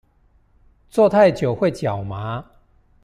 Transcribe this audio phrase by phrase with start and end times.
[0.89, 2.43] 坐太久會腳麻